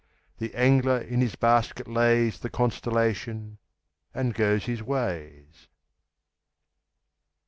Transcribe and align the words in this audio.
The 0.39 0.51
angler 0.55 0.97
in 0.97 1.21
his 1.21 1.35
basket 1.35 1.87
lays 1.87 2.39
The 2.39 2.49
constellation, 2.49 3.59
and 4.15 4.33
goes 4.33 4.65
his 4.65 4.81
ways. 4.81 5.67